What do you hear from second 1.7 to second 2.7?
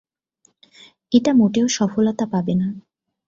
সফলতা পাবে না।